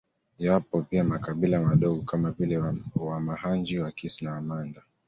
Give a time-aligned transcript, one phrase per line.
[0.37, 2.57] Yapo pia makabila madogo kama vile
[2.95, 4.81] Wamahanji Wakisi na Wamanda